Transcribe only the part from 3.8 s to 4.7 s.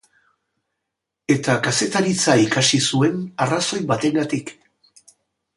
batengatik.